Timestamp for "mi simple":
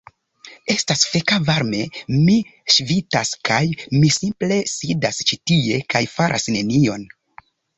3.99-4.59